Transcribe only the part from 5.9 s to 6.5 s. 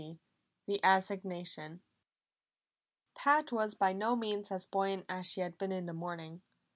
morning.